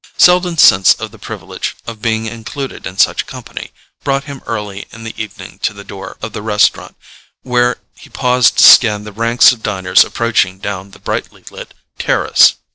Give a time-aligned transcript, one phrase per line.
[0.17, 3.69] Selden's sense of the privilege of being included in such company
[4.03, 6.95] brought him early in the evening to the door of the restaurant,
[7.43, 12.55] where he paused to scan the ranks of diners approaching down the brightly lit terrace.